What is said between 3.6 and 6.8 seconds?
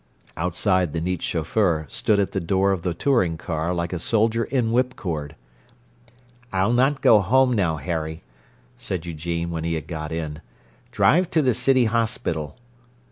like a soldier in whip cord. "I'll